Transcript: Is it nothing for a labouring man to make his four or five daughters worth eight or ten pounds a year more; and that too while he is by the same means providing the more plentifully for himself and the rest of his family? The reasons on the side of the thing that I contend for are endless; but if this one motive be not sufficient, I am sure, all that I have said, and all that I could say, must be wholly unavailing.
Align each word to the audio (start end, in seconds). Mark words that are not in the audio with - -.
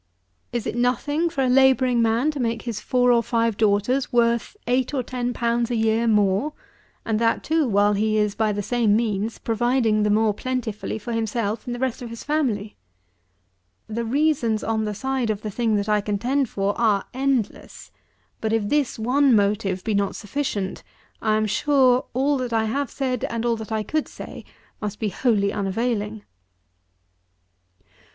Is 0.51 0.65
it 0.65 0.75
nothing 0.75 1.29
for 1.29 1.43
a 1.43 1.47
labouring 1.47 2.01
man 2.01 2.31
to 2.31 2.39
make 2.39 2.63
his 2.63 2.79
four 2.81 3.11
or 3.11 3.21
five 3.21 3.55
daughters 3.55 4.11
worth 4.11 4.57
eight 4.65 4.95
or 4.95 5.03
ten 5.03 5.31
pounds 5.31 5.69
a 5.69 5.75
year 5.75 6.07
more; 6.07 6.53
and 7.05 7.19
that 7.19 7.43
too 7.43 7.67
while 7.67 7.93
he 7.93 8.17
is 8.17 8.33
by 8.33 8.51
the 8.51 8.63
same 8.63 8.95
means 8.95 9.37
providing 9.37 10.01
the 10.01 10.09
more 10.09 10.33
plentifully 10.33 10.97
for 10.97 11.13
himself 11.13 11.67
and 11.67 11.75
the 11.75 11.79
rest 11.79 12.01
of 12.01 12.09
his 12.09 12.23
family? 12.23 12.75
The 13.85 14.03
reasons 14.03 14.63
on 14.63 14.85
the 14.85 14.95
side 14.95 15.29
of 15.29 15.43
the 15.43 15.51
thing 15.51 15.75
that 15.75 15.87
I 15.87 16.01
contend 16.01 16.49
for 16.49 16.75
are 16.79 17.05
endless; 17.13 17.91
but 18.39 18.51
if 18.51 18.69
this 18.69 18.97
one 18.97 19.35
motive 19.35 19.83
be 19.83 19.93
not 19.93 20.15
sufficient, 20.15 20.81
I 21.21 21.35
am 21.37 21.45
sure, 21.45 22.05
all 22.15 22.39
that 22.39 22.53
I 22.53 22.65
have 22.65 22.89
said, 22.89 23.23
and 23.25 23.45
all 23.45 23.55
that 23.57 23.71
I 23.71 23.83
could 23.83 24.07
say, 24.07 24.45
must 24.81 24.99
be 24.99 25.09
wholly 25.09 25.53
unavailing. 25.53 26.23